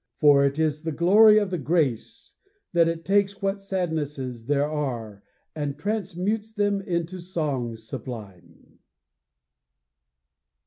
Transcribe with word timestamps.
For 0.19 0.43
it 0.43 0.57
is 0.57 0.81
the 0.81 0.91
glory 0.91 1.37
of 1.37 1.51
the 1.51 1.59
grace 1.59 2.33
that 2.73 2.87
it 2.87 3.05
takes 3.05 3.39
what 3.39 3.61
sadnesses 3.61 4.47
there 4.47 4.67
are 4.67 5.21
and 5.55 5.77
transmutes 5.77 6.51
them 6.51 6.81
into 6.81 7.19
songs 7.19 7.83
sublime. 7.87 8.79